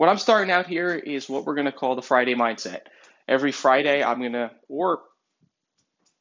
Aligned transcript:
What 0.00 0.08
I'm 0.08 0.16
starting 0.16 0.50
out 0.50 0.66
here 0.66 0.94
is 0.94 1.28
what 1.28 1.44
we're 1.44 1.56
going 1.56 1.66
to 1.66 1.72
call 1.72 1.94
the 1.94 2.00
Friday 2.00 2.34
mindset. 2.34 2.84
Every 3.28 3.52
Friday, 3.52 4.02
I'm 4.02 4.20
going 4.20 4.32
to, 4.32 4.50
or 4.66 5.02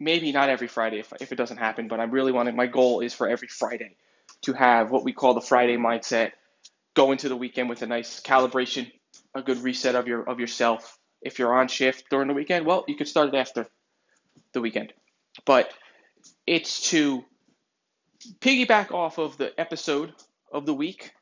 maybe 0.01 0.33
not 0.33 0.49
every 0.49 0.67
Friday 0.67 0.99
if, 0.99 1.13
if 1.21 1.31
it 1.31 1.37
doesn't 1.37 1.59
happen, 1.59 1.87
but 1.87 2.01
I'm 2.01 2.11
really 2.11 2.33
wanting, 2.33 2.57
my 2.57 2.65
goal 2.65 2.99
is 2.99 3.13
for 3.13 3.29
every 3.29 3.47
Friday 3.47 3.95
to 4.41 4.51
have 4.51 4.91
what 4.91 5.05
we 5.05 5.13
call 5.13 5.33
the 5.33 5.39
Friday 5.39 5.77
mindset, 5.77 6.33
go 6.93 7.13
into 7.13 7.29
the 7.29 7.37
weekend 7.37 7.69
with 7.69 7.81
a 7.81 7.87
nice 7.87 8.19
calibration, 8.19 8.91
a 9.33 9.41
good 9.41 9.59
reset 9.63 9.95
of 9.95 10.09
your 10.09 10.23
of 10.29 10.41
yourself. 10.41 10.99
If 11.21 11.39
you're 11.39 11.57
on 11.57 11.69
shift 11.69 12.09
during 12.09 12.27
the 12.27 12.33
weekend, 12.33 12.65
well, 12.65 12.83
you 12.85 12.97
could 12.97 13.07
start 13.07 13.29
it 13.29 13.35
after 13.35 13.65
the 14.51 14.59
weekend. 14.59 14.91
But 15.45 15.71
it's 16.45 16.89
to 16.89 17.23
piggyback 18.41 18.91
off 18.91 19.19
of 19.19 19.37
the 19.37 19.57
episode 19.57 20.11
of 20.51 20.65
the 20.65 20.73
week 20.73 21.13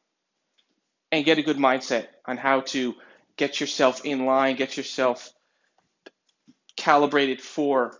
and 1.11 1.25
get 1.25 1.37
a 1.37 1.41
good 1.41 1.57
mindset 1.57 2.07
on 2.25 2.37
how 2.37 2.61
to 2.61 2.95
get 3.37 3.59
yourself 3.59 4.03
in 4.03 4.25
line, 4.25 4.55
get 4.55 4.77
yourself 4.77 5.31
calibrated 6.75 7.41
for 7.41 7.97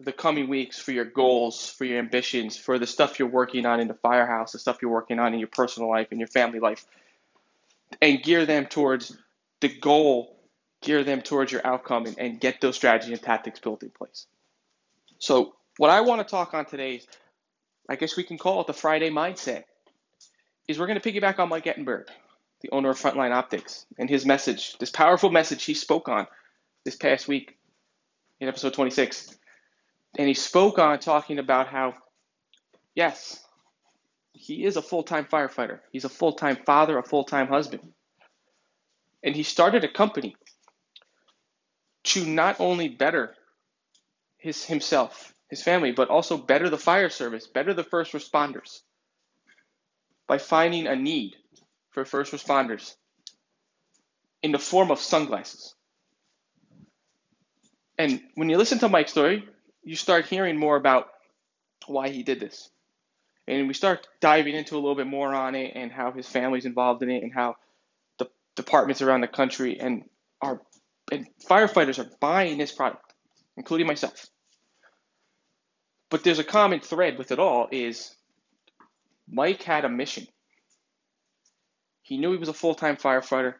the 0.00 0.12
coming 0.12 0.48
weeks, 0.48 0.78
for 0.78 0.92
your 0.92 1.04
goals, 1.04 1.68
for 1.68 1.84
your 1.84 1.98
ambitions, 1.98 2.56
for 2.56 2.78
the 2.78 2.86
stuff 2.86 3.18
you're 3.18 3.28
working 3.28 3.66
on 3.66 3.80
in 3.80 3.88
the 3.88 3.94
firehouse, 3.94 4.52
the 4.52 4.58
stuff 4.58 4.78
you're 4.80 4.90
working 4.90 5.18
on 5.18 5.34
in 5.34 5.40
your 5.40 5.48
personal 5.48 5.88
life, 5.88 6.12
in 6.12 6.18
your 6.18 6.28
family 6.28 6.60
life, 6.60 6.84
and 8.00 8.22
gear 8.22 8.46
them 8.46 8.66
towards 8.66 9.16
the 9.60 9.68
goal, 9.68 10.40
gear 10.82 11.02
them 11.02 11.20
towards 11.20 11.50
your 11.50 11.66
outcome, 11.66 12.06
and, 12.06 12.18
and 12.18 12.40
get 12.40 12.60
those 12.60 12.76
strategies 12.76 13.10
and 13.10 13.22
tactics 13.22 13.58
built 13.58 13.82
in 13.82 13.90
place. 13.90 14.26
So, 15.18 15.54
what 15.78 15.90
I 15.90 16.02
want 16.02 16.20
to 16.20 16.30
talk 16.30 16.54
on 16.54 16.64
today, 16.64 17.02
I 17.88 17.96
guess 17.96 18.16
we 18.16 18.22
can 18.22 18.38
call 18.38 18.60
it 18.60 18.66
the 18.68 18.72
Friday 18.72 19.10
mindset, 19.10 19.64
is 20.68 20.78
we're 20.78 20.86
going 20.86 21.00
to 21.00 21.12
piggyback 21.12 21.38
on 21.40 21.48
Mike 21.48 21.64
Ettenberg 21.64 22.06
the 22.60 22.70
owner 22.70 22.90
of 22.90 22.98
Frontline 22.98 23.32
Optics, 23.32 23.86
and 23.98 24.10
his 24.10 24.26
message, 24.26 24.76
this 24.78 24.90
powerful 24.90 25.30
message 25.30 25.64
he 25.64 25.74
spoke 25.74 26.08
on 26.08 26.26
this 26.84 26.96
past 26.96 27.28
week 27.28 27.56
in 28.40 28.48
episode 28.48 28.74
26. 28.74 29.36
And 30.18 30.26
he 30.26 30.34
spoke 30.34 30.78
on 30.78 30.98
talking 30.98 31.38
about 31.38 31.68
how, 31.68 31.94
yes, 32.94 33.44
he 34.32 34.64
is 34.64 34.76
a 34.76 34.82
full 34.82 35.02
time 35.02 35.24
firefighter, 35.24 35.80
he's 35.92 36.04
a 36.04 36.08
full 36.08 36.32
time 36.32 36.56
father, 36.64 36.98
a 36.98 37.02
full 37.02 37.24
time 37.24 37.48
husband. 37.48 37.92
And 39.22 39.34
he 39.34 39.42
started 39.42 39.84
a 39.84 39.88
company 39.88 40.36
to 42.04 42.24
not 42.24 42.60
only 42.60 42.88
better 42.88 43.34
his 44.38 44.64
himself, 44.64 45.34
his 45.50 45.62
family, 45.62 45.92
but 45.92 46.08
also 46.08 46.36
better 46.36 46.70
the 46.70 46.78
fire 46.78 47.10
service, 47.10 47.46
better 47.46 47.74
the 47.74 47.84
first 47.84 48.12
responders 48.12 48.80
by 50.26 50.38
finding 50.38 50.86
a 50.86 50.94
need 50.94 51.36
for 52.04 52.04
first 52.04 52.32
responders 52.32 52.94
in 54.42 54.52
the 54.52 54.58
form 54.58 54.90
of 54.90 55.00
sunglasses. 55.00 55.74
And 57.98 58.20
when 58.34 58.48
you 58.48 58.56
listen 58.56 58.78
to 58.80 58.88
Mike's 58.88 59.10
story, 59.10 59.48
you 59.82 59.96
start 59.96 60.26
hearing 60.26 60.56
more 60.56 60.76
about 60.76 61.08
why 61.86 62.10
he 62.10 62.22
did 62.22 62.38
this. 62.38 62.70
And 63.48 63.66
we 63.66 63.74
start 63.74 64.06
diving 64.20 64.54
into 64.54 64.74
a 64.74 64.80
little 64.80 64.94
bit 64.94 65.06
more 65.06 65.34
on 65.34 65.54
it 65.54 65.72
and 65.74 65.90
how 65.90 66.12
his 66.12 66.28
family's 66.28 66.66
involved 66.66 67.02
in 67.02 67.10
it 67.10 67.22
and 67.22 67.32
how 67.32 67.56
the 68.18 68.28
departments 68.54 69.02
around 69.02 69.22
the 69.22 69.28
country 69.28 69.80
and 69.80 70.04
our 70.40 70.60
and 71.10 71.26
firefighters 71.48 71.98
are 71.98 72.10
buying 72.20 72.58
this 72.58 72.70
product, 72.70 73.14
including 73.56 73.86
myself. 73.86 74.26
But 76.10 76.22
there's 76.22 76.38
a 76.38 76.44
common 76.44 76.80
thread 76.80 77.16
with 77.16 77.32
it 77.32 77.38
all 77.38 77.68
is 77.72 78.14
Mike 79.30 79.62
had 79.62 79.84
a 79.84 79.88
mission. 79.88 80.26
He 82.08 82.16
knew 82.16 82.32
he 82.32 82.38
was 82.38 82.48
a 82.48 82.54
full 82.54 82.74
time 82.74 82.96
firefighter, 82.96 83.56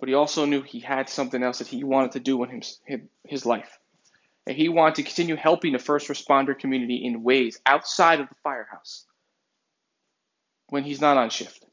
but 0.00 0.08
he 0.08 0.14
also 0.16 0.44
knew 0.44 0.60
he 0.60 0.80
had 0.80 1.08
something 1.08 1.40
else 1.40 1.58
that 1.58 1.68
he 1.68 1.84
wanted 1.84 2.10
to 2.12 2.20
do 2.20 2.42
in 2.42 2.50
his, 2.50 2.80
his 3.24 3.46
life. 3.46 3.78
And 4.44 4.56
he 4.56 4.68
wanted 4.68 4.96
to 4.96 5.02
continue 5.04 5.36
helping 5.36 5.72
the 5.72 5.78
first 5.78 6.08
responder 6.08 6.58
community 6.58 7.04
in 7.04 7.22
ways 7.22 7.60
outside 7.64 8.18
of 8.18 8.28
the 8.28 8.34
firehouse 8.42 9.06
when 10.68 10.82
he's 10.82 11.00
not 11.00 11.16
on 11.16 11.30
shift. 11.30 11.64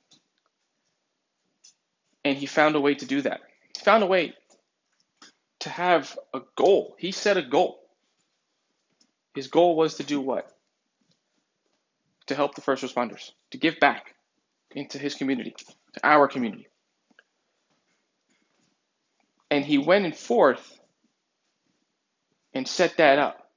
And 2.23 2.37
he 2.37 2.45
found 2.45 2.75
a 2.75 2.79
way 2.79 2.93
to 2.93 3.05
do 3.07 3.23
that. 3.23 3.41
He 3.75 3.83
found 3.83 4.03
a 4.03 4.07
way 4.07 4.35
to 5.61 5.69
have 5.69 6.15
a 6.31 6.41
goal. 6.55 6.95
He 6.99 7.11
set 7.11 7.37
a 7.37 7.41
goal. 7.41 7.79
His 9.33 9.47
goal 9.47 9.75
was 9.75 9.95
to 9.95 10.03
do 10.03 10.21
what? 10.21 10.55
To 12.27 12.35
help 12.35 12.53
the 12.53 12.61
first 12.61 12.83
responders, 12.83 13.31
to 13.49 13.57
give 13.57 13.79
back 13.79 14.12
into 14.75 14.97
his 14.97 15.15
community 15.15 15.55
to 15.93 16.05
our 16.05 16.27
community. 16.27 16.67
And 19.49 19.63
he 19.63 19.77
went 19.77 20.05
in 20.05 20.13
forth 20.13 20.79
and 22.53 22.67
set 22.67 22.97
that 22.97 23.19
up 23.19 23.51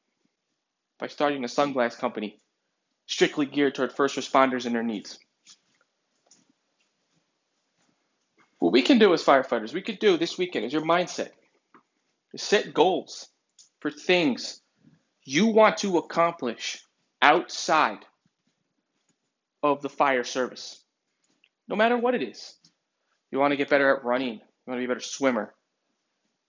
by 0.99 1.07
starting 1.07 1.45
a 1.45 1.49
sunglass 1.49 1.99
company 1.99 2.39
strictly 3.07 3.47
geared 3.47 3.75
toward 3.75 3.93
first 3.93 4.17
responders 4.17 4.67
and 4.67 4.75
their 4.75 4.83
needs. 4.83 5.19
What 8.59 8.73
we 8.73 8.83
can 8.83 8.99
do 8.99 9.13
as 9.13 9.25
firefighters, 9.25 9.73
we 9.73 9.83
could 9.83 9.99
do 9.99 10.17
this 10.17 10.39
weekend 10.39 10.65
is 10.65 10.73
your 10.73 10.83
mindset. 10.83 11.31
Set 12.37 12.75
goals 12.75 13.29
for 13.81 13.91
things 13.91 14.61
you 15.25 15.47
want 15.47 15.79
to 15.79 15.99
accomplish 15.99 16.83
outside 17.23 18.05
of 19.63 19.81
the 19.81 19.89
fire 19.89 20.25
service 20.25 20.85
no 21.69 21.77
matter 21.77 21.97
what 21.97 22.15
it 22.15 22.23
is. 22.23 22.55
You 23.31 23.39
want 23.39 23.53
to 23.53 23.57
get 23.57 23.69
better 23.69 23.97
at 23.97 24.05
running, 24.05 24.35
you 24.35 24.41
want 24.67 24.79
to 24.79 24.81
be 24.81 24.85
a 24.85 24.89
better 24.89 25.01
swimmer, 25.01 25.53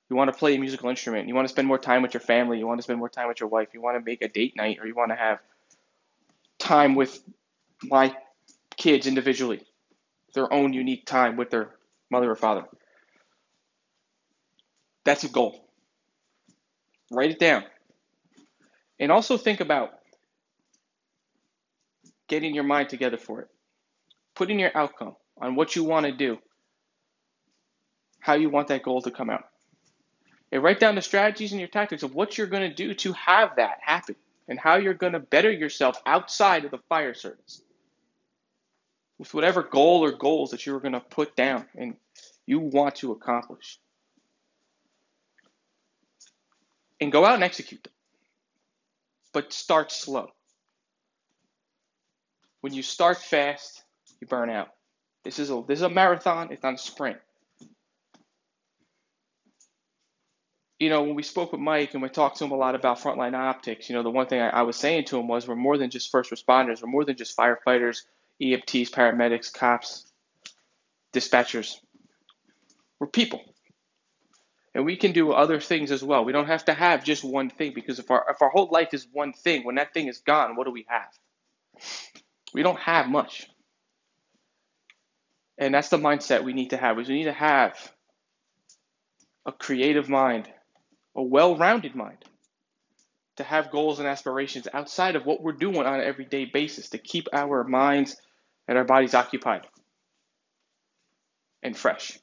you 0.09 0.15
want 0.15 0.31
to 0.31 0.37
play 0.37 0.55
a 0.55 0.59
musical 0.59 0.89
instrument, 0.89 1.27
you 1.27 1.35
want 1.35 1.47
to 1.47 1.51
spend 1.51 1.67
more 1.67 1.79
time 1.79 2.01
with 2.01 2.13
your 2.13 2.21
family, 2.21 2.59
you 2.59 2.67
want 2.67 2.77
to 2.79 2.83
spend 2.83 2.99
more 2.99 3.09
time 3.09 3.27
with 3.27 3.39
your 3.39 3.49
wife, 3.49 3.69
you 3.73 3.81
want 3.81 3.97
to 3.97 4.03
make 4.03 4.21
a 4.21 4.27
date 4.27 4.55
night, 4.55 4.77
or 4.79 4.87
you 4.87 4.95
want 4.95 5.09
to 5.09 5.15
have 5.15 5.39
time 6.59 6.95
with 6.95 7.21
my 7.83 8.15
kids 8.77 9.07
individually, 9.07 9.63
their 10.33 10.51
own 10.53 10.73
unique 10.73 11.05
time 11.05 11.35
with 11.35 11.49
their 11.49 11.75
mother 12.09 12.31
or 12.31 12.35
father. 12.35 12.63
That's 15.03 15.23
a 15.23 15.29
goal. 15.29 15.65
Write 17.11 17.31
it 17.31 17.39
down. 17.39 17.63
And 18.99 19.11
also 19.11 19.37
think 19.37 19.61
about 19.61 19.91
getting 22.27 22.53
your 22.53 22.63
mind 22.65 22.89
together 22.89 23.17
for 23.17 23.41
it 23.41 23.49
put 24.37 24.51
in 24.51 24.59
your 24.59 24.71
outcome 24.75 25.15
on 25.41 25.55
what 25.55 25.75
you 25.75 25.83
want 25.83 26.05
to 26.05 26.11
do, 26.11 26.37
how 28.19 28.35
you 28.35 28.49
want 28.49 28.67
that 28.67 28.83
goal 28.83 29.01
to 29.01 29.09
come 29.09 29.31
out. 29.31 29.45
And 30.51 30.61
write 30.63 30.79
down 30.79 30.95
the 30.95 31.01
strategies 31.01 31.51
and 31.51 31.59
your 31.59 31.67
tactics 31.67 32.03
of 32.03 32.13
what 32.13 32.37
you're 32.37 32.47
going 32.47 32.69
to 32.69 32.75
do 32.75 32.93
to 32.93 33.13
have 33.13 33.55
that 33.57 33.79
happen 33.81 34.15
and 34.47 34.59
how 34.59 34.75
you're 34.75 34.93
going 34.93 35.13
to 35.13 35.19
better 35.19 35.51
yourself 35.51 35.99
outside 36.05 36.63
of 36.65 36.71
the 36.71 36.77
fire 36.87 37.15
service 37.15 37.61
with 39.17 39.33
whatever 39.33 39.63
goal 39.63 40.03
or 40.03 40.11
goals 40.11 40.51
that 40.51 40.65
you're 40.65 40.79
going 40.79 40.93
to 40.93 40.99
put 40.99 41.35
down 41.35 41.65
and 41.75 41.95
you 42.45 42.59
want 42.59 42.95
to 42.97 43.11
accomplish. 43.11 43.79
And 47.01 47.11
go 47.11 47.25
out 47.25 47.35
and 47.35 47.43
execute 47.43 47.83
them. 47.83 47.93
But 49.33 49.51
start 49.51 49.91
slow. 49.91 50.29
When 52.61 52.73
you 52.73 52.83
start 52.83 53.17
fast, 53.17 53.83
you 54.21 54.27
burn 54.27 54.49
out. 54.49 54.69
This 55.23 55.39
is 55.39 55.49
a 55.49 55.63
this 55.67 55.79
is 55.79 55.83
a 55.83 55.89
marathon. 55.89 56.51
It's 56.51 56.63
not 56.63 56.75
a 56.75 56.77
sprint. 56.77 57.17
You 60.79 60.89
know, 60.89 61.03
when 61.03 61.15
we 61.15 61.23
spoke 61.23 61.51
with 61.51 61.61
Mike 61.61 61.93
and 61.93 62.03
we 62.03 62.09
talked 62.09 62.37
to 62.37 62.45
him 62.45 62.51
a 62.51 62.55
lot 62.55 62.75
about 62.75 62.99
frontline 62.99 63.33
optics, 63.33 63.89
you 63.89 63.95
know, 63.95 64.03
the 64.03 64.11
one 64.11 64.27
thing 64.27 64.41
I, 64.41 64.49
I 64.49 64.61
was 64.61 64.75
saying 64.75 65.05
to 65.05 65.17
him 65.17 65.27
was 65.27 65.47
we're 65.47 65.55
more 65.55 65.77
than 65.77 65.89
just 65.89 66.11
first 66.11 66.29
responders. 66.31 66.83
We're 66.83 66.89
more 66.89 67.03
than 67.03 67.17
just 67.17 67.35
firefighters, 67.35 68.03
EMTs, 68.41 68.91
paramedics, 68.91 69.51
cops, 69.51 70.11
dispatchers. 71.13 71.77
We're 72.99 73.07
people. 73.07 73.41
And 74.75 74.85
we 74.85 74.95
can 74.95 75.11
do 75.11 75.31
other 75.31 75.59
things 75.59 75.91
as 75.91 76.03
well. 76.03 76.23
We 76.23 76.31
don't 76.31 76.45
have 76.45 76.65
to 76.65 76.73
have 76.73 77.03
just 77.03 77.23
one 77.23 77.49
thing 77.49 77.73
because 77.73 77.97
if 77.97 78.11
our 78.11 78.25
if 78.29 78.41
our 78.43 78.49
whole 78.49 78.69
life 78.71 78.93
is 78.93 79.07
one 79.11 79.33
thing, 79.33 79.63
when 79.65 79.75
that 79.75 79.93
thing 79.93 80.07
is 80.07 80.19
gone, 80.19 80.55
what 80.55 80.65
do 80.65 80.71
we 80.71 80.85
have? 80.87 81.09
We 82.53 82.61
don't 82.61 82.79
have 82.79 83.09
much. 83.09 83.49
And 85.57 85.73
that's 85.73 85.89
the 85.89 85.97
mindset 85.97 86.43
we 86.43 86.53
need 86.53 86.69
to 86.69 86.77
have. 86.77 86.99
Is 86.99 87.09
we 87.09 87.15
need 87.15 87.23
to 87.25 87.33
have 87.33 87.91
a 89.45 89.51
creative 89.51 90.09
mind, 90.09 90.47
a 91.15 91.23
well-rounded 91.23 91.95
mind 91.95 92.23
to 93.37 93.43
have 93.43 93.71
goals 93.71 93.99
and 93.99 94.07
aspirations 94.07 94.67
outside 94.73 95.15
of 95.15 95.25
what 95.25 95.41
we're 95.41 95.53
doing 95.53 95.77
on 95.77 95.99
an 95.99 96.05
everyday 96.05 96.45
basis 96.45 96.89
to 96.89 96.97
keep 96.97 97.27
our 97.33 97.63
minds 97.63 98.17
and 98.67 98.77
our 98.77 98.83
bodies 98.83 99.13
occupied 99.13 99.65
and 101.63 101.77
fresh. 101.77 102.19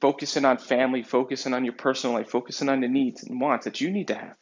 Focusing 0.00 0.44
on 0.44 0.56
family, 0.56 1.02
focusing 1.02 1.52
on 1.52 1.64
your 1.64 1.74
personal 1.74 2.16
life, 2.16 2.30
focusing 2.30 2.68
on 2.68 2.80
the 2.80 2.88
needs 2.88 3.22
and 3.24 3.40
wants 3.40 3.64
that 3.66 3.80
you 3.80 3.90
need 3.90 4.08
to 4.08 4.14
have. 4.14 4.34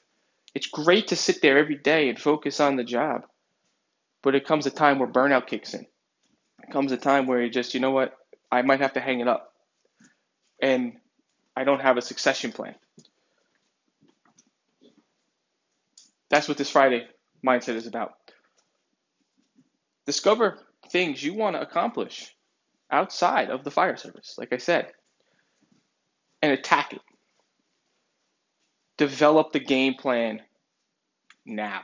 It's 0.55 0.69
great 0.69 1.09
to 1.09 1.17
sit 1.17 1.43
there 1.43 1.59
every 1.59 1.77
day 1.77 2.09
and 2.09 2.19
focus 2.19 2.61
on 2.61 2.77
the 2.77 2.85
job, 2.85 3.23
but 4.23 4.35
it 4.35 4.47
comes 4.47 4.67
a 4.67 4.71
time 4.71 4.99
where 4.99 5.09
burnout 5.09 5.47
kicks 5.47 5.75
in. 5.75 5.87
Comes 6.71 6.93
a 6.93 6.97
time 6.97 7.27
where 7.27 7.43
you 7.43 7.51
just, 7.51 7.75
you 7.75 7.81
know 7.81 7.91
what, 7.91 8.15
I 8.51 8.63
might 8.63 8.81
have 8.81 8.95
to 8.95 9.01
hang 9.01 9.21
it 9.21 9.29
up. 9.29 9.53
And 10.61 10.95
I 11.57 11.65
don't 11.65 11.81
have 11.81 11.97
a 11.97 12.03
succession 12.03 12.53
plan. 12.53 12.75
That's 16.31 16.49
what 16.49 16.59
this 16.59 16.71
Friday 16.71 17.07
mindset 17.47 17.75
is 17.75 17.87
about. 17.87 18.13
Discover 20.07 20.59
things 20.91 21.23
you 21.23 21.35
want 21.35 21.57
to 21.57 21.63
accomplish 21.63 22.35
outside 22.91 23.51
of 23.51 23.65
the 23.65 23.71
fire 23.71 23.97
service, 23.97 24.35
like 24.39 24.53
I 24.53 24.59
said, 24.59 24.93
and 26.43 26.53
attack 26.53 26.93
it. 26.93 27.01
Develop 28.97 29.53
the 29.53 29.61
game 29.61 29.95
plan 29.95 30.41
now. 31.45 31.83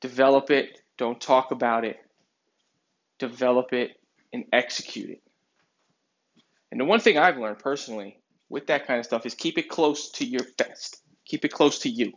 Develop 0.00 0.50
it, 0.50 0.81
don't 1.02 1.20
talk 1.20 1.50
about 1.50 1.84
it. 1.84 1.96
Develop 3.18 3.72
it 3.72 3.90
and 4.32 4.44
execute 4.52 5.10
it. 5.10 5.22
And 6.70 6.80
the 6.80 6.84
one 6.84 7.00
thing 7.00 7.18
I've 7.18 7.38
learned 7.38 7.58
personally 7.58 8.20
with 8.48 8.68
that 8.68 8.86
kind 8.86 9.00
of 9.00 9.04
stuff 9.04 9.26
is 9.26 9.34
keep 9.34 9.58
it 9.58 9.68
close 9.68 10.12
to 10.12 10.24
your 10.24 10.42
vest. 10.56 11.02
Keep 11.26 11.44
it 11.44 11.48
close 11.48 11.80
to 11.80 11.88
you. 11.88 12.12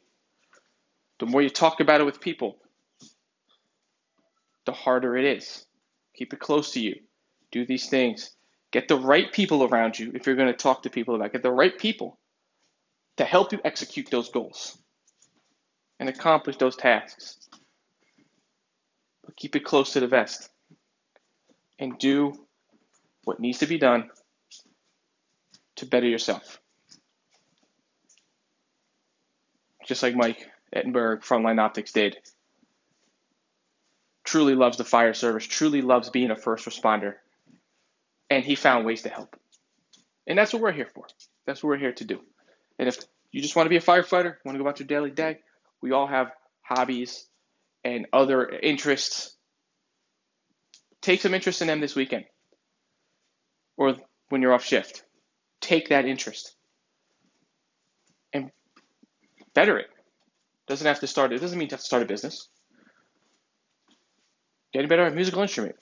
The 1.18 1.26
more 1.26 1.42
you 1.42 1.50
talk 1.50 1.80
about 1.80 2.00
it 2.00 2.04
with 2.04 2.22
people, 2.22 2.60
the 4.68 4.72
harder 4.72 5.18
it 5.18 5.26
is. 5.26 5.66
Keep 6.16 6.34
it 6.34 6.40
close 6.40 6.74
to 6.74 6.80
you. 6.80 6.94
Do 7.52 7.66
these 7.66 7.90
things. 7.90 8.36
Get 8.70 8.88
the 8.88 8.98
right 8.98 9.32
people 9.32 9.64
around 9.64 9.98
you 9.98 10.12
if 10.14 10.28
you're 10.28 10.36
going 10.36 10.54
to 10.54 10.54
talk 10.54 10.84
to 10.84 10.92
people 10.92 11.16
about 11.16 11.26
it. 11.26 11.34
Get 11.34 11.42
the 11.42 11.52
right 11.52 11.76
people 11.76 12.20
to 13.18 13.26
help 13.26 13.52
you 13.52 13.60
execute 13.66 14.12
those 14.12 14.30
goals 14.30 14.78
and 16.00 16.08
accomplish 16.08 16.58
those 16.58 16.76
tasks. 16.76 17.50
Keep 19.38 19.56
it 19.56 19.66
close 19.66 19.94
to 19.94 20.00
the 20.00 20.08
vest 20.08 20.50
and 21.78 21.98
do 21.98 22.34
what 23.24 23.40
needs 23.40 23.60
to 23.60 23.68
be 23.68 23.78
done 23.78 24.10
to 25.78 25.86
better 25.86 26.08
yourself. 26.08 26.60
Just 29.86 30.02
like 30.02 30.16
Mike 30.16 30.50
Ettenberg, 30.76 31.22
Frontline 31.22 31.60
Optics 31.60 31.92
did 31.92 32.18
truly 34.24 34.56
loves 34.56 34.78
the 34.78 34.84
fire 34.84 35.14
service, 35.14 35.46
truly 35.46 35.82
loves 35.82 36.10
being 36.10 36.32
a 36.32 36.36
first 36.36 36.66
responder, 36.66 37.14
and 38.30 38.44
he 38.44 38.56
found 38.56 38.86
ways 38.86 39.04
to 39.04 39.10
help. 39.10 39.40
And 40.28 40.38
that's 40.38 40.52
what 40.52 40.62
we're 40.62 40.72
here 40.72 40.90
for. 40.94 41.06
That's 41.46 41.64
what 41.64 41.70
we're 41.70 41.78
here 41.78 41.94
to 41.94 42.04
do. 42.04 42.20
And 42.80 42.88
if 42.88 42.98
you 43.32 43.42
just 43.42 43.56
want 43.56 43.68
to 43.68 43.70
be 43.70 43.78
a 43.78 43.82
firefighter, 43.82 44.38
want 44.44 44.56
to 44.56 44.58
go 44.58 44.62
about 44.62 44.80
your 44.80 44.88
daily 44.88 45.12
day, 45.12 45.40
we 45.82 45.92
all 45.92 46.08
have 46.08 46.32
hobbies 46.62 47.28
and 47.86 48.08
other 48.12 48.50
interests. 48.50 49.38
Take 51.02 51.22
some 51.22 51.34
interest 51.34 51.62
in 51.62 51.68
them 51.68 51.80
this 51.80 51.96
weekend 51.96 52.26
or 53.78 53.96
when 54.30 54.42
you're 54.42 54.54
off 54.54 54.66
shift. 54.66 55.04
Take 55.62 55.90
that 55.90 56.06
interest 56.06 56.56
and 58.34 58.52
better 59.54 59.78
it. 59.78 59.88
Doesn't 60.68 60.88
have 60.88 61.00
to 61.00 61.08
start. 61.08 61.32
It 61.32 61.40
doesn't 61.40 61.58
mean 61.58 61.68
you 61.68 61.74
have 61.74 61.80
to 61.80 61.86
start 61.86 62.04
a 62.04 62.08
business 62.08 62.50
getting 64.76 64.90
better 64.90 65.06
at 65.06 65.14
a 65.14 65.16
musical 65.16 65.42
instrument, 65.42 65.78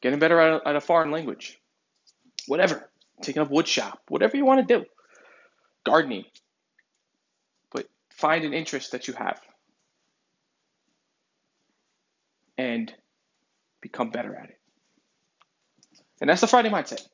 getting 0.00 0.18
better 0.18 0.40
at 0.40 0.62
a, 0.62 0.68
at 0.68 0.76
a 0.76 0.80
foreign 0.80 1.10
language, 1.10 1.60
whatever, 2.46 2.88
taking 3.20 3.42
up 3.42 3.50
wood 3.50 3.68
shop, 3.68 4.00
whatever 4.08 4.38
you 4.38 4.44
want 4.46 4.66
to 4.66 4.78
do, 4.78 4.86
gardening. 5.84 6.24
But 7.70 7.86
find 8.10 8.46
an 8.46 8.54
interest 8.54 8.92
that 8.92 9.06
you 9.06 9.12
have 9.12 9.38
and 12.58 12.92
become 13.80 14.10
better 14.10 14.34
at 14.34 14.50
it. 14.50 14.58
And 16.20 16.28
that's 16.28 16.42
the 16.42 16.46
Friday 16.46 16.68
mindset. 16.68 17.06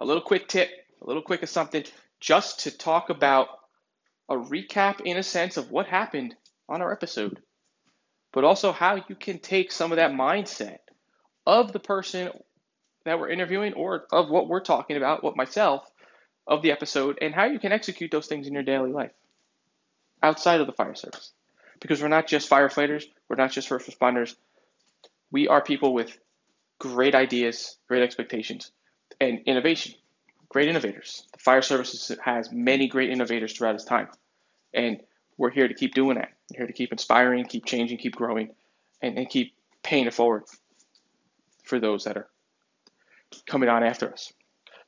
A 0.00 0.04
little 0.04 0.22
quick 0.22 0.48
tip, 0.48 0.68
a 1.00 1.06
little 1.06 1.22
quick 1.22 1.42
of 1.42 1.48
something 1.48 1.84
just 2.20 2.60
to 2.60 2.76
talk 2.76 3.08
about 3.08 3.48
a 4.28 4.34
recap 4.34 5.00
in 5.00 5.16
a 5.16 5.22
sense 5.22 5.56
of 5.56 5.70
what 5.70 5.86
happened 5.86 6.34
on 6.68 6.82
our 6.82 6.92
episode 6.92 7.40
but 8.36 8.44
also 8.44 8.70
how 8.70 8.96
you 9.08 9.14
can 9.14 9.38
take 9.38 9.72
some 9.72 9.92
of 9.92 9.96
that 9.96 10.12
mindset 10.12 10.80
of 11.46 11.72
the 11.72 11.80
person 11.80 12.30
that 13.06 13.18
we're 13.18 13.30
interviewing 13.30 13.72
or 13.72 14.04
of 14.12 14.28
what 14.28 14.46
we're 14.46 14.60
talking 14.60 14.98
about, 14.98 15.24
what 15.24 15.38
myself, 15.38 15.90
of 16.46 16.60
the 16.60 16.70
episode, 16.70 17.16
and 17.22 17.34
how 17.34 17.46
you 17.46 17.58
can 17.58 17.72
execute 17.72 18.10
those 18.10 18.26
things 18.26 18.46
in 18.46 18.52
your 18.52 18.62
daily 18.62 18.92
life 18.92 19.12
outside 20.22 20.60
of 20.60 20.66
the 20.66 20.74
fire 20.74 20.94
service. 20.94 21.32
Because 21.80 22.02
we're 22.02 22.08
not 22.08 22.26
just 22.26 22.50
firefighters, 22.50 23.04
we're 23.26 23.36
not 23.36 23.52
just 23.52 23.68
first 23.68 23.88
responders. 23.88 24.36
We 25.30 25.48
are 25.48 25.62
people 25.62 25.92
with 25.92 26.18
great 26.78 27.14
ideas, 27.14 27.76
great 27.88 28.02
expectations, 28.02 28.70
and 29.20 29.40
innovation. 29.46 29.94
Great 30.48 30.68
innovators. 30.68 31.26
The 31.32 31.38
fire 31.38 31.62
service 31.62 32.12
has 32.24 32.50
many 32.52 32.86
great 32.86 33.10
innovators 33.10 33.52
throughout 33.52 33.74
its 33.74 33.84
time. 33.84 34.08
And 34.72 35.00
we're 35.36 35.50
here 35.50 35.68
to 35.68 35.74
keep 35.74 35.94
doing 35.94 36.16
that. 36.18 36.30
We're 36.52 36.58
here 36.58 36.66
to 36.66 36.72
keep 36.72 36.92
inspiring, 36.92 37.44
keep 37.46 37.64
changing, 37.64 37.98
keep 37.98 38.14
growing, 38.14 38.54
and, 39.02 39.18
and 39.18 39.28
keep 39.28 39.54
paying 39.82 40.06
it 40.06 40.14
forward 40.14 40.44
for 41.64 41.80
those 41.80 42.04
that 42.04 42.16
are 42.16 42.28
coming 43.46 43.68
on 43.68 43.82
after 43.82 44.12
us. 44.12 44.32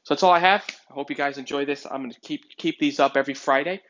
So 0.04 0.14
that's 0.14 0.22
all 0.22 0.32
I 0.32 0.38
have. 0.38 0.64
I 0.90 0.94
hope 0.94 1.10
you 1.10 1.16
guys 1.16 1.38
enjoy 1.38 1.64
this. 1.64 1.84
I'm 1.84 2.00
going 2.02 2.12
to 2.12 2.20
keep 2.20 2.56
keep 2.56 2.78
these 2.78 3.00
up 3.00 3.16
every 3.16 3.34
Friday. 3.34 3.82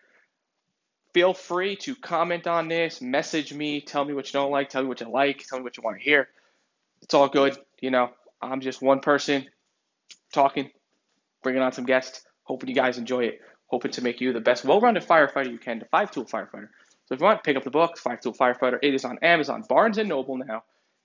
Feel 1.15 1.35
free 1.35 1.77
to 1.77 1.95
comment 1.97 2.47
on 2.47 2.69
this, 2.69 3.01
message 3.01 3.53
me, 3.53 3.81
tell 3.81 4.05
me 4.05 4.15
what 4.15 4.27
you 4.27 4.33
don't 4.33 4.51
like, 4.51 4.69
tell 4.69 4.83
me 4.83 4.89
what 4.89 5.01
you 5.01 5.09
like, 5.09 5.45
tell 5.47 5.59
me 5.59 5.65
what 5.65 5.77
you 5.77 5.83
want 5.83 5.99
to 5.99 6.03
hear. 6.03 6.29
It's 7.03 7.15
all 7.15 7.29
good. 7.29 7.57
You 7.81 7.91
know, 7.91 8.11
I'm 8.43 8.61
just 8.61 8.83
one 8.83 9.01
person 9.01 9.47
talking, 10.33 10.71
bringing 11.43 11.63
on 11.63 11.73
some 11.73 11.87
guests. 11.87 12.25
Hoping 12.45 12.71
you 12.71 12.75
guys 12.75 12.97
enjoy 12.97 13.25
it 13.25 13.41
hoping 13.69 13.91
to 13.93 14.03
make 14.03 14.21
you 14.21 14.33
the 14.33 14.41
best 14.41 14.65
well-rounded 14.65 15.07
firefighter 15.07 15.51
you 15.51 15.59
can, 15.59 15.79
the 15.79 15.85
five-tool 15.87 16.25
firefighter. 16.25 16.69
So 17.07 17.15
if 17.15 17.21
you 17.21 17.25
want, 17.25 17.43
pick 17.45 17.57
up 17.57 17.65
the 17.65 17.71
book, 17.71 17.97
Five 17.97 18.21
Tool 18.21 18.35
Firefighter. 18.35 18.79
It 18.83 18.95
is 18.95 19.05
on 19.05 19.19
Amazon, 19.23 19.65
Barnes 19.67 19.97
and 19.97 20.09
Noble 20.09 20.37
now, 20.37 20.65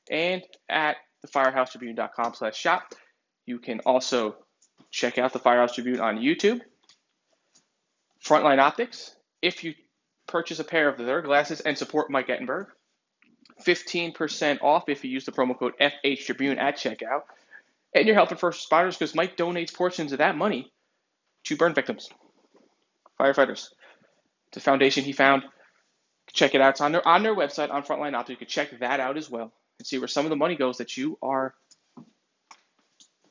and 0.10 0.44
at 0.68 0.98
thefirehousetribune.com 1.25 2.34
slash 2.34 2.58
shop. 2.58 2.94
You 3.46 3.60
can 3.60 3.80
also 3.86 4.36
check 4.92 5.18
out 5.18 5.32
the 5.32 5.39
Firehouse 5.39 5.75
Tribune 5.75 6.01
on 6.01 6.18
YouTube. 6.18 6.62
Frontline 8.25 8.60
Optics. 8.60 9.16
If 9.42 9.63
you 9.63 9.74
purchase 10.27 10.60
a 10.60 10.63
pair 10.63 10.89
of 10.89 10.98
their 10.98 11.22
glasses 11.22 11.62
and 11.62 11.77
support 11.77 12.10
Mike 12.10 12.27
Ettenberg, 12.27 12.68
15% 13.65 14.62
off 14.62 14.89
if 14.89 15.03
you 15.03 15.12
use 15.12 15.25
the 15.25 15.32
promo 15.32 15.58
code 15.58 15.74
FH 15.80 16.25
Tribune 16.25 16.58
at 16.58 16.77
checkout. 16.77 17.24
And 17.96 18.08
you're 18.08 18.15
helping 18.15 18.38
first 18.38 18.70
responders 18.70 18.98
because 18.98 19.13
Mike 19.13 19.38
donates 19.38 19.74
portions 19.74 20.12
of 20.12 20.18
that 20.18 20.36
money 20.36 20.72
to 21.46 21.56
burn 21.56 21.74
victims 21.74 22.10
firefighters. 23.20 23.70
It's 24.48 24.58
a 24.58 24.60
foundation 24.60 25.03
he 25.03 25.13
found. 25.13 25.44
Check 26.32 26.56
it 26.56 26.62
out. 26.62 26.72
It's 26.72 26.82
on 26.82 26.92
their 26.92 27.08
on 27.08 27.24
their 27.24 27.36
website 27.36 27.72
on 27.72 27.84
Frontline 27.84 28.13
Optics. 28.13 28.30
You 28.30 28.38
can 28.38 28.48
check 28.48 28.80
that 28.80 29.00
out 29.00 29.18
as 29.18 29.30
well 29.30 29.51
and 29.80 29.86
see 29.86 30.00
where 30.00 30.08
some 30.08 30.25
of 30.25 30.30
the 30.30 30.36
money 30.36 30.56
goes 30.56 30.77
that 30.77 30.98
you 30.98 31.18
are 31.22 31.53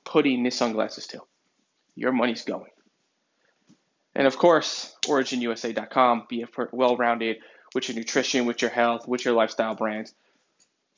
putting 0.05 0.43
these 0.43 0.57
sunglasses 0.57 1.07
to. 1.09 1.21
Your 1.95 2.13
money's 2.13 2.45
going. 2.45 2.71
And 4.15 4.27
of 4.27 4.37
course, 4.37 4.95
OriginUSA.com. 5.07 6.27
Be 6.29 6.45
well-rounded 6.73 7.39
with 7.75 7.89
your 7.89 7.97
nutrition, 7.97 8.47
with 8.47 8.61
your 8.61 8.71
health, 8.71 9.09
with 9.09 9.25
your 9.25 9.35
lifestyle 9.35 9.75
brands, 9.75 10.15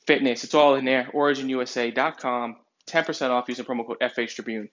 fitness. 0.05 0.43
It's 0.43 0.53
all 0.53 0.75
in 0.75 0.85
there. 0.85 1.09
OriginUSA.com. 1.13 2.57
10% 2.87 3.29
off 3.29 3.49
using 3.49 3.65
promo 3.65 3.87
code 3.87 3.97
FH 3.99 4.35
Tribune. 4.35 4.69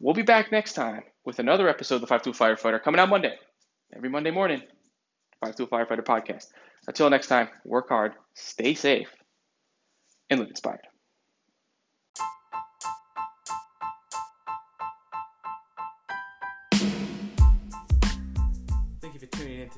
We'll 0.00 0.14
be 0.14 0.22
back 0.22 0.52
next 0.52 0.74
time 0.74 1.02
with 1.24 1.38
another 1.38 1.68
episode 1.68 1.96
of 1.96 2.00
the 2.02 2.06
5 2.08 2.22
Tool 2.22 2.32
Firefighter 2.34 2.82
coming 2.82 3.00
out 3.00 3.08
Monday, 3.08 3.36
every 3.94 4.10
Monday 4.10 4.30
morning. 4.30 4.62
5 5.40 5.56
Tool 5.56 5.66
Firefighter 5.66 6.04
podcast. 6.04 6.48
Until 6.86 7.08
next 7.08 7.28
time, 7.28 7.48
work 7.64 7.88
hard, 7.88 8.12
stay 8.34 8.74
safe, 8.74 9.08
and 10.28 10.40
live 10.40 10.50
inspired. 10.50 10.93